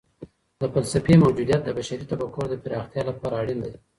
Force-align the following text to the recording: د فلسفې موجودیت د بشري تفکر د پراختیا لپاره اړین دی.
د 0.59 0.61
فلسفې 0.73 1.15
موجودیت 1.23 1.61
د 1.63 1.69
بشري 1.77 2.05
تفکر 2.11 2.43
د 2.49 2.55
پراختیا 2.63 3.01
لپاره 3.09 3.35
اړین 3.41 3.59
دی. 3.65 3.73